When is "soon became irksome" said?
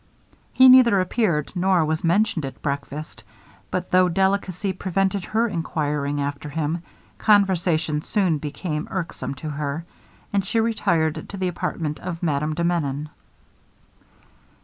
8.01-9.35